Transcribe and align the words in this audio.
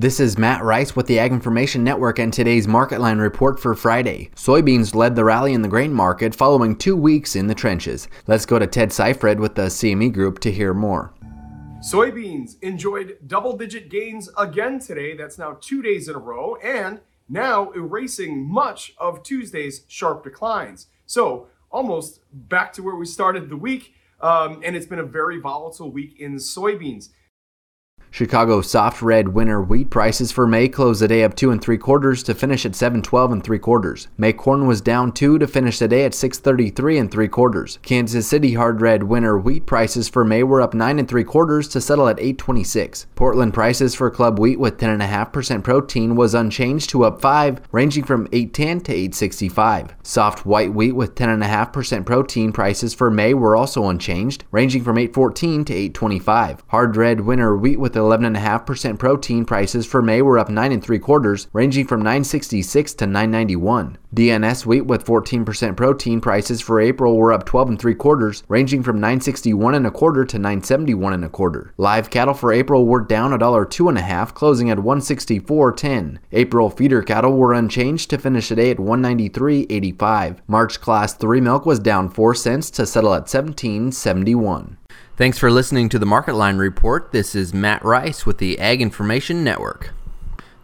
This 0.00 0.18
is 0.18 0.38
Matt 0.38 0.64
Rice 0.64 0.96
with 0.96 1.06
the 1.08 1.18
Ag 1.18 1.30
Information 1.30 1.84
Network 1.84 2.18
and 2.18 2.32
today's 2.32 2.66
market 2.66 3.02
line 3.02 3.18
report 3.18 3.60
for 3.60 3.74
Friday. 3.74 4.30
Soybeans 4.34 4.94
led 4.94 5.14
the 5.14 5.26
rally 5.26 5.52
in 5.52 5.60
the 5.60 5.68
grain 5.68 5.92
market 5.92 6.34
following 6.34 6.74
two 6.74 6.96
weeks 6.96 7.36
in 7.36 7.48
the 7.48 7.54
trenches. 7.54 8.08
Let's 8.26 8.46
go 8.46 8.58
to 8.58 8.66
Ted 8.66 8.92
Seifried 8.92 9.38
with 9.38 9.56
the 9.56 9.66
CME 9.66 10.14
Group 10.14 10.38
to 10.38 10.50
hear 10.50 10.72
more. 10.72 11.12
Soybeans 11.82 12.56
enjoyed 12.62 13.18
double 13.26 13.58
digit 13.58 13.90
gains 13.90 14.30
again 14.38 14.78
today. 14.78 15.14
That's 15.14 15.36
now 15.36 15.58
two 15.60 15.82
days 15.82 16.08
in 16.08 16.14
a 16.14 16.18
row 16.18 16.56
and 16.64 17.00
now 17.28 17.70
erasing 17.72 18.42
much 18.50 18.94
of 18.96 19.22
Tuesday's 19.22 19.82
sharp 19.86 20.24
declines. 20.24 20.86
So 21.04 21.48
almost 21.70 22.20
back 22.32 22.72
to 22.72 22.82
where 22.82 22.96
we 22.96 23.04
started 23.04 23.50
the 23.50 23.56
week. 23.58 23.92
Um, 24.22 24.62
and 24.64 24.74
it's 24.76 24.86
been 24.86 24.98
a 24.98 25.04
very 25.04 25.38
volatile 25.38 25.90
week 25.90 26.18
in 26.18 26.36
soybeans. 26.36 27.10
Chicago 28.10 28.60
soft 28.60 29.02
red 29.02 29.28
winter 29.28 29.62
wheat 29.62 29.88
prices 29.88 30.32
for 30.32 30.46
May 30.46 30.68
closed 30.68 31.00
the 31.00 31.06
day 31.06 31.22
up 31.22 31.34
two 31.36 31.52
and 31.52 31.62
three 31.62 31.78
quarters 31.78 32.24
to 32.24 32.34
finish 32.34 32.66
at 32.66 32.74
712 32.74 33.32
and 33.32 33.44
three 33.44 33.58
quarters. 33.58 34.08
May 34.18 34.32
corn 34.32 34.66
was 34.66 34.80
down 34.80 35.12
two 35.12 35.38
to 35.38 35.46
finish 35.46 35.78
the 35.78 35.86
day 35.86 36.04
at 36.04 36.14
633 36.14 36.98
and 36.98 37.10
three 37.10 37.28
quarters. 37.28 37.78
Kansas 37.82 38.26
City 38.26 38.54
hard 38.54 38.80
red 38.80 39.04
winter 39.04 39.38
wheat 39.38 39.64
prices 39.64 40.08
for 40.08 40.24
May 40.24 40.42
were 40.42 40.60
up 40.60 40.74
nine 40.74 40.98
and 40.98 41.08
three 41.08 41.22
quarters 41.22 41.68
to 41.68 41.80
settle 41.80 42.08
at 42.08 42.18
826. 42.18 43.06
Portland 43.14 43.54
prices 43.54 43.94
for 43.94 44.10
club 44.10 44.40
wheat 44.40 44.58
with 44.58 44.78
10.5% 44.78 45.62
protein 45.62 46.16
was 46.16 46.34
unchanged 46.34 46.90
to 46.90 47.04
up 47.04 47.20
five, 47.20 47.60
ranging 47.70 48.04
from 48.04 48.26
810 48.32 48.80
to 48.80 48.92
865. 48.92 49.94
Soft 50.02 50.44
white 50.44 50.74
wheat 50.74 50.92
with 50.92 51.14
10.5% 51.14 52.04
protein 52.04 52.52
prices 52.52 52.92
for 52.92 53.10
May 53.10 53.34
were 53.34 53.54
also 53.54 53.88
unchanged, 53.88 54.44
ranging 54.50 54.82
from 54.82 54.98
814 54.98 55.64
to 55.66 55.72
825. 55.72 56.64
Hard 56.68 56.96
red 56.96 57.20
winter 57.20 57.56
wheat 57.56 57.78
with 57.78 57.99
11.5% 58.00 58.98
protein 58.98 59.44
prices 59.44 59.86
for 59.86 60.02
May 60.02 60.22
were 60.22 60.38
up 60.38 60.48
9 60.48 60.72
and 60.72 60.82
3 60.82 60.98
quarters, 60.98 61.46
ranging 61.52 61.86
from 61.86 62.00
966 62.00 62.94
to 62.94 63.06
991. 63.06 63.98
DNS 64.14 64.66
wheat 64.66 64.86
with 64.86 65.04
14% 65.04 65.76
protein 65.76 66.20
prices 66.20 66.60
for 66.60 66.80
April 66.80 67.16
were 67.16 67.32
up 67.32 67.46
12 67.46 67.68
and 67.68 67.80
3 67.80 67.94
quarters, 67.94 68.42
ranging 68.48 68.82
from 68.82 68.96
961 68.96 69.74
and 69.74 69.86
a 69.86 69.90
quarter 69.90 70.24
to 70.24 70.38
971 70.38 71.12
and 71.12 71.24
a 71.24 71.28
quarter. 71.28 71.72
Live 71.76 72.10
cattle 72.10 72.34
for 72.34 72.52
April 72.52 72.86
were 72.86 73.00
down 73.00 73.32
a 73.32 73.38
dollar 73.38 73.64
two 73.64 73.88
and 73.88 73.98
a 73.98 74.02
half, 74.02 74.34
closing 74.34 74.70
at 74.70 74.78
164.10. 74.78 76.18
April 76.32 76.70
feeder 76.70 77.02
cattle 77.02 77.36
were 77.36 77.54
unchanged 77.54 78.10
to 78.10 78.18
finish 78.18 78.48
the 78.48 78.56
day 78.56 78.70
at 78.70 78.78
193.85. 78.78 80.38
March 80.48 80.80
class 80.80 81.14
3 81.14 81.40
milk 81.40 81.64
was 81.64 81.78
down 81.78 82.08
4 82.08 82.34
cents 82.34 82.70
to 82.72 82.86
settle 82.86 83.14
at 83.14 83.26
17.71. 83.26 84.76
Thanks 85.20 85.36
for 85.36 85.50
listening 85.50 85.90
to 85.90 85.98
the 85.98 86.06
Market 86.06 86.32
Line 86.32 86.56
Report. 86.56 87.12
This 87.12 87.34
is 87.34 87.52
Matt 87.52 87.84
Rice 87.84 88.24
with 88.24 88.38
the 88.38 88.58
Ag 88.58 88.80
Information 88.80 89.44
Network. 89.44 89.90